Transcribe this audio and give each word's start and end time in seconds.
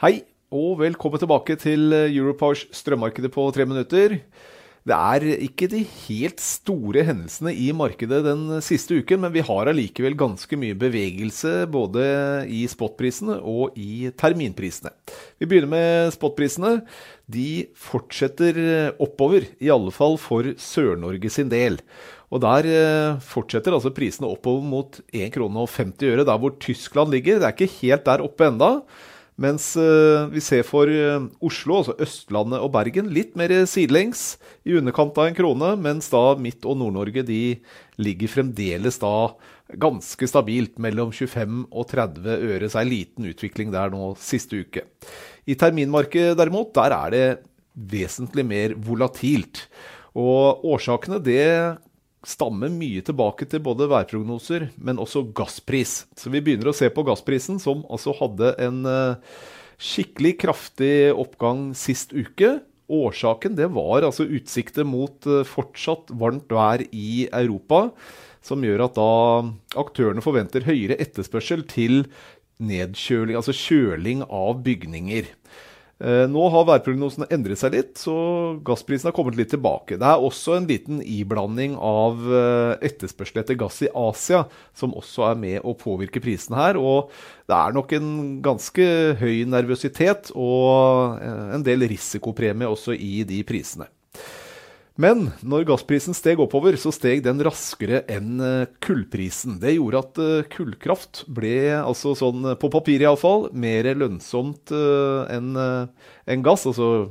Hei, 0.00 0.22
og 0.48 0.78
velkommen 0.80 1.20
tilbake 1.20 1.58
til 1.60 1.92
Europowers 1.92 2.62
strømmarkedet 2.72 3.28
på 3.34 3.42
tre 3.52 3.66
minutter. 3.68 4.14
Det 4.88 4.96
er 4.96 5.26
ikke 5.44 5.66
de 5.68 5.82
helt 6.06 6.40
store 6.40 7.02
hendelsene 7.04 7.52
i 7.52 7.66
markedet 7.76 8.22
den 8.24 8.46
siste 8.64 8.96
uken, 8.96 9.20
men 9.20 9.34
vi 9.34 9.42
har 9.44 9.68
allikevel 9.68 10.16
ganske 10.16 10.56
mye 10.56 10.78
bevegelse 10.80 11.66
både 11.68 12.06
i 12.48 12.62
spotprisene 12.72 13.36
og 13.44 13.76
i 13.76 14.08
terminprisene. 14.16 14.94
Vi 15.36 15.50
begynner 15.50 15.74
med 15.74 16.16
spotprisene. 16.16 16.72
De 17.28 17.68
fortsetter 17.76 18.96
oppover, 18.96 19.50
i 19.60 19.68
alle 19.68 19.92
fall 19.92 20.16
for 20.16 20.48
Sør-Norge 20.56 21.28
sin 21.36 21.52
del. 21.52 21.76
Og 22.32 22.40
der 22.40 22.72
eh, 22.72 23.20
fortsetter 23.20 23.76
altså 23.76 23.92
prisene 23.92 24.32
oppover 24.32 24.64
mot 24.64 25.02
1,50 25.12 25.96
kr, 26.00 26.24
der 26.24 26.36
hvor 26.40 26.56
Tyskland 26.56 27.12
ligger. 27.12 27.36
Det 27.36 27.52
er 27.52 27.58
ikke 27.58 27.74
helt 27.82 28.08
der 28.08 28.24
oppe 28.24 28.48
enda. 28.48 28.78
Mens 29.40 29.70
uh, 29.80 30.28
vi 30.28 30.42
ser 30.44 30.66
for 30.68 30.90
uh, 30.90 31.24
Oslo, 31.40 31.78
altså 31.80 31.94
Østlandet 32.04 32.60
og 32.60 32.74
Bergen, 32.74 33.08
litt 33.14 33.32
mer 33.40 33.54
sidelengs, 33.70 34.34
i 34.68 34.76
underkant 34.76 35.16
av 35.16 35.30
en 35.30 35.38
krone, 35.38 35.70
mens 35.80 36.10
da 36.12 36.34
Midt- 36.36 36.68
og 36.68 36.76
Nord-Norge 36.80 37.24
de 37.24 37.40
ligger 38.00 38.32
fremdeles 38.32 39.00
da 39.00 39.14
ganske 39.80 40.28
stabilt 40.28 40.80
mellom 40.82 41.12
25 41.14 41.62
og 41.70 41.86
30 41.88 42.46
øre, 42.50 42.68
så 42.68 42.82
er 42.82 42.90
liten 42.90 43.28
utvikling 43.30 43.72
der 43.72 43.92
nå 43.92 44.12
siste 44.20 44.60
uke. 44.64 44.84
I 45.48 45.56
terminmarkedet 45.58 46.36
derimot, 46.38 46.74
der 46.76 46.96
er 46.96 47.14
det 47.14 47.26
vesentlig 47.90 48.44
mer 48.46 48.74
volatilt. 48.76 49.64
Og 50.18 50.64
årsakene 50.66 51.20
det 51.22 51.46
stammer 52.26 52.72
mye 52.72 53.02
tilbake 53.04 53.46
til 53.48 53.62
både 53.64 53.88
værprognoser, 53.90 54.68
men 54.76 55.00
også 55.00 55.24
gasspris. 55.36 56.04
Så 56.18 56.32
vi 56.32 56.42
begynner 56.44 56.70
å 56.70 56.76
se 56.76 56.90
på 56.92 57.04
gassprisen, 57.06 57.60
som 57.62 57.84
altså 57.88 58.14
hadde 58.18 58.52
en 58.60 58.82
uh, 58.84 59.38
skikkelig 59.80 60.34
kraftig 60.42 61.10
oppgang 61.16 61.70
sist 61.78 62.12
uke. 62.12 62.58
Årsaken 62.90 63.54
det 63.56 63.70
var 63.72 64.04
altså 64.04 64.26
utsikter 64.28 64.84
mot 64.88 65.24
uh, 65.30 65.46
fortsatt 65.48 66.12
varmt 66.20 66.52
vær 66.52 66.84
i 66.90 67.24
Europa, 67.30 67.88
som 68.44 68.64
gjør 68.64 68.86
at 68.86 69.00
da 69.00 69.10
aktørene 69.80 70.24
forventer 70.24 70.68
høyere 70.68 71.00
etterspørsel 71.00 71.64
til 71.68 72.04
nedkjøling, 72.60 73.38
altså 73.38 73.56
kjøling 73.56 74.24
av 74.28 74.60
bygninger. 74.64 75.28
Eh, 76.00 76.24
nå 76.32 76.46
har 76.48 76.64
værprognosene 76.64 77.26
endret 77.34 77.60
seg 77.60 77.74
litt, 77.74 77.92
så 78.00 78.14
gassprisen 78.64 79.10
har 79.10 79.14
kommet 79.16 79.36
litt 79.36 79.50
tilbake. 79.52 79.98
Det 80.00 80.08
er 80.08 80.24
også 80.24 80.56
en 80.56 80.68
liten 80.70 81.02
iblanding 81.04 81.74
av 81.76 82.24
eh, 82.24 82.88
etterspørsel 82.88 83.42
etter 83.42 83.58
gass 83.60 83.82
i 83.84 83.90
Asia 83.92 84.46
som 84.72 84.96
også 84.96 85.28
er 85.28 85.38
med 85.42 85.60
å 85.60 85.76
påvirke 85.76 86.22
prisen 86.24 86.56
her. 86.56 86.80
Og 86.80 87.12
det 87.50 87.58
er 87.58 87.76
nok 87.76 87.92
en 87.98 88.10
ganske 88.44 88.90
høy 89.20 89.44
nervøsitet 89.52 90.32
og 90.32 91.20
eh, 91.20 91.46
en 91.58 91.68
del 91.68 91.84
risikopremie 91.92 92.70
også 92.70 92.96
i 92.96 93.20
de 93.28 93.44
prisene. 93.44 93.90
Men 95.00 95.30
når 95.46 95.64
gassprisen 95.70 96.16
steg 96.16 96.42
oppover, 96.42 96.76
så 96.76 96.92
steg 96.92 97.22
den 97.24 97.40
raskere 97.46 98.02
enn 98.10 98.42
eh, 98.44 98.68
kullprisen. 98.84 99.56
Det 99.62 99.76
gjorde 99.76 100.02
at 100.04 100.20
eh, 100.20 100.48
kullkraft 100.52 101.22
ble, 101.32 101.54
altså 101.78 102.12
sånn 102.18 102.52
på 102.60 102.72
papir 102.72 103.06
iallfall, 103.06 103.48
mer 103.52 103.88
lønnsomt 103.96 104.74
enn 104.74 105.54
enn 105.56 106.44
gass. 106.44 106.66
Altså 106.68 107.08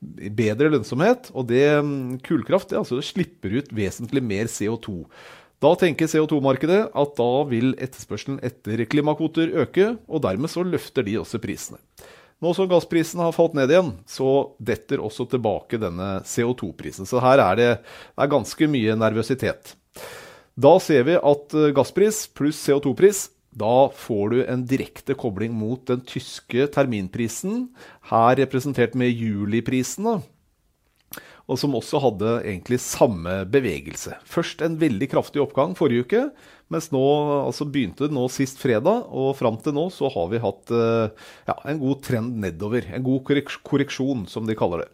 bedre 0.00 0.70
lønnsomhet. 0.72 1.32
Og 1.34 1.48
det 1.50 1.66
mm, 1.82 2.20
kullkraft 2.26 2.72
det, 2.72 2.80
altså, 2.80 3.00
det 3.00 3.08
slipper 3.08 3.58
ut 3.58 3.74
vesentlig 3.74 4.22
mer 4.24 4.50
CO2. 4.50 5.02
Da 5.58 5.72
tenker 5.74 6.10
CO2-markedet 6.10 6.84
at 6.94 7.16
da 7.18 7.30
vil 7.50 7.72
etterspørselen 7.82 8.38
etter 8.46 8.84
klimakvoter 8.86 9.50
øke, 9.64 9.96
og 10.06 10.22
dermed 10.22 10.52
så 10.52 10.62
løfter 10.62 11.06
de 11.06 11.18
også 11.18 11.40
prisene. 11.42 11.80
Nå 12.38 12.52
som 12.54 12.68
gassprisen 12.70 13.22
har 13.22 13.34
falt 13.34 13.56
ned 13.58 13.72
igjen, 13.72 13.90
så 14.06 14.54
detter 14.62 15.02
også 15.02 15.26
tilbake 15.30 15.80
denne 15.82 16.20
CO2-prisen. 16.22 17.08
Så 17.08 17.18
her 17.24 17.42
er 17.42 17.58
det, 17.58 17.70
det 18.14 18.22
er 18.24 18.30
ganske 18.30 18.68
mye 18.70 18.94
nervøsitet. 18.98 19.74
Da 20.58 20.76
ser 20.82 21.04
vi 21.06 21.18
at 21.18 21.58
eh, 21.58 21.72
gasspris 21.74 22.26
pluss 22.34 22.60
CO2-pris 22.66 23.26
da 23.58 23.88
får 23.94 24.30
du 24.30 24.40
en 24.44 24.64
direkte 24.68 25.16
kobling 25.18 25.54
mot 25.56 25.80
den 25.88 26.02
tyske 26.06 26.68
terminprisen, 26.74 27.68
her 28.10 28.36
representert 28.38 28.94
med 28.98 29.10
juliprisen. 29.10 30.20
Og 31.48 31.56
som 31.56 31.76
også 31.78 32.00
hadde 32.04 32.32
egentlig 32.42 32.76
samme 32.84 33.40
bevegelse. 33.48 34.18
Først 34.28 34.60
en 34.64 34.76
veldig 34.80 35.08
kraftig 35.08 35.40
oppgang 35.40 35.72
forrige 35.78 36.04
uke, 36.04 36.22
mens 36.68 36.90
nå 36.92 37.00
altså 37.46 37.64
begynte 37.64 38.04
det 38.04 38.12
nå 38.16 38.26
sist 38.32 38.60
fredag, 38.60 39.06
og 39.08 39.32
fram 39.38 39.56
til 39.64 39.72
nå 39.76 39.86
så 39.94 40.10
har 40.12 40.28
vi 40.28 40.42
hatt 40.44 40.74
eh, 40.76 41.28
ja, 41.48 41.56
en 41.72 41.80
god 41.80 42.02
trend 42.04 42.36
nedover. 42.44 42.90
En 42.92 43.06
god 43.06 43.24
korreksjon, 43.64 44.26
som 44.28 44.44
de 44.48 44.56
kaller 44.58 44.84
det. 44.84 44.90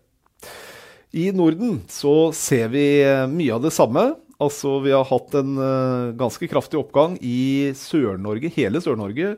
I 1.14 1.28
Norden 1.34 1.80
så 1.90 2.30
ser 2.34 2.70
vi 2.74 2.86
eh, 3.02 3.26
mye 3.30 3.58
av 3.58 3.66
det 3.66 3.74
samme. 3.74 4.12
Altså, 4.42 4.80
vi 4.82 4.90
har 4.90 5.06
hatt 5.06 5.34
en 5.38 5.54
uh, 5.60 6.12
ganske 6.18 6.48
kraftig 6.50 6.78
oppgang 6.80 7.14
i 7.22 7.70
Sør-Norge, 7.78 8.50
hele 8.56 8.80
Sør-Norge, 8.82 9.36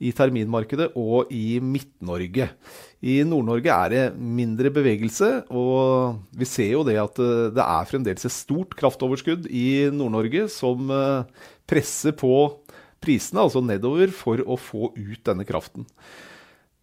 i 0.00 0.12
terminmarkedet 0.14 0.92
og 0.96 1.32
i 1.34 1.58
Midt-Norge. 1.60 2.46
I 3.04 3.18
Nord-Norge 3.28 3.74
er 3.74 3.92
det 3.92 4.04
mindre 4.16 4.72
bevegelse, 4.72 5.30
og 5.52 6.22
vi 6.38 6.48
ser 6.48 6.72
jo 6.72 6.84
det 6.86 6.96
at 7.02 7.20
uh, 7.20 7.50
det 7.52 7.64
er 7.64 7.90
fremdeles 7.90 8.24
et 8.24 8.34
stort 8.34 8.72
kraftoverskudd 8.78 9.50
i 9.52 9.90
Nord-Norge 9.92 10.46
som 10.54 10.88
uh, 10.88 11.28
presser 11.68 12.16
på 12.16 12.32
prisene, 13.04 13.44
altså 13.44 13.60
nedover, 13.62 14.10
for 14.14 14.40
å 14.42 14.56
få 14.58 14.94
ut 14.96 15.20
denne 15.28 15.46
kraften. 15.48 15.86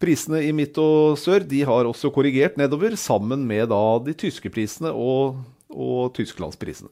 Prisene 0.00 0.42
i 0.44 0.52
midt 0.52 0.76
og 0.78 1.16
sør 1.18 1.44
de 1.48 1.62
har 1.66 1.88
også 1.88 2.12
korrigert 2.12 2.58
nedover, 2.60 2.94
sammen 3.00 3.46
med 3.48 3.70
da, 3.72 3.82
de 4.04 4.14
tyske 4.16 4.52
prisene 4.52 4.92
og 4.92 5.40
og 5.76 6.14
tysklandsprisene. 6.16 6.90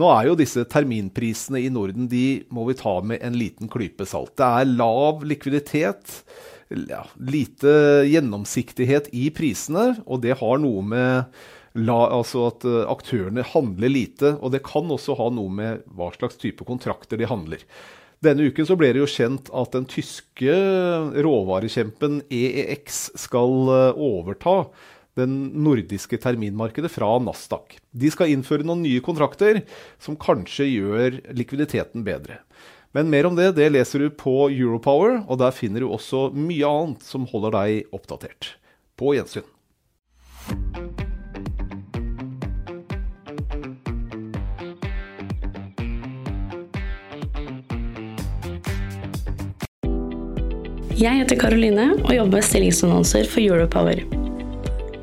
Nå 0.00 0.10
er 0.12 0.30
jo 0.30 0.38
disse 0.38 0.66
terminprisene 0.70 1.62
i 1.64 1.72
Norden 1.72 2.10
de 2.12 2.44
må 2.52 2.66
vi 2.68 2.78
ta 2.78 2.98
med 3.00 3.24
en 3.24 3.38
liten 3.38 3.72
klype 3.72 4.06
salt. 4.08 4.36
Det 4.38 4.46
er 4.46 4.70
lav 4.76 5.24
likviditet, 5.26 6.20
ja, 6.68 7.04
lite 7.16 7.76
gjennomsiktighet 8.10 9.12
i 9.16 9.28
prisene, 9.34 9.94
og 10.04 10.24
det 10.24 10.38
har 10.42 10.58
noe 10.62 10.84
med 10.86 11.36
la, 11.76 11.98
altså 12.18 12.46
at 12.50 12.64
eh, 12.66 12.82
aktørene 12.88 13.44
handler 13.52 13.92
lite. 13.92 14.34
Og 14.40 14.54
det 14.54 14.64
kan 14.66 14.90
også 14.92 15.16
ha 15.20 15.28
noe 15.34 15.52
med 15.52 15.86
hva 15.96 16.10
slags 16.16 16.40
type 16.40 16.66
kontrakter 16.68 17.20
de 17.20 17.28
handler. 17.28 17.62
Denne 18.24 18.48
uken 18.48 18.66
så 18.66 18.78
ble 18.80 18.94
det 18.94 19.02
jo 19.02 19.10
kjent 19.10 19.50
at 19.54 19.74
den 19.76 19.86
tyske 19.90 20.54
råvarekjempen 21.26 22.22
EEX 22.32 23.02
skal 23.26 23.72
eh, 23.74 24.04
overta 24.08 24.62
den 25.16 25.36
nordiske 25.64 26.18
terminmarkedet 26.20 26.90
fra 26.92 27.08
Nasdaq. 27.22 27.78
De 27.96 28.10
skal 28.12 28.32
innføre 28.34 28.66
noen 28.66 28.84
nye 28.84 29.02
kontrakter 29.04 29.62
som 30.02 30.18
kanskje 30.20 30.68
gjør 30.68 31.20
likviditeten 31.36 32.04
bedre. 32.06 32.42
Men 32.96 33.10
mer 33.12 33.28
om 33.28 33.36
det 33.36 33.50
det 33.58 33.68
leser 33.72 34.06
du 34.06 34.12
på 34.12 34.48
Europower, 34.48 35.22
og 35.28 35.40
der 35.42 35.52
finner 35.52 35.84
du 35.84 35.90
også 35.90 36.30
mye 36.32 36.68
annet 36.68 37.04
som 37.04 37.26
holder 37.28 37.56
deg 37.56 37.96
oppdatert. 37.96 38.54
På 38.96 39.12
gjensyn. 39.16 39.44
Jeg 50.96 51.18
heter 51.20 51.36
Karoline 51.36 51.90
og 51.98 52.14
jobber 52.14 52.38
med 52.38 52.46
stillingsannonser 52.48 53.28
for 53.28 53.44
Europower. 53.44 54.24